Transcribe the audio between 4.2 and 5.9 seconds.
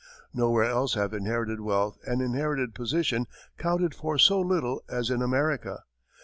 little as in America.